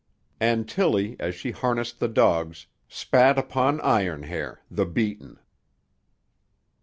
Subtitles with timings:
[0.39, 5.37] And Tillie, as she harnessed the dogs, spat upon Iron Hair, the beaten.